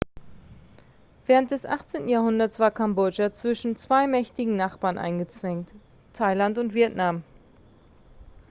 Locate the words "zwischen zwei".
3.33-4.07